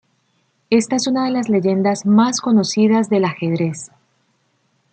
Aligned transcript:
Esta 0.71 0.95
es 0.95 1.05
una 1.05 1.25
de 1.25 1.29
las 1.29 1.47
leyendas 1.47 2.07
más 2.07 2.41
conocidas 2.41 3.07
del 3.07 3.23
ajedrez. 3.23 3.91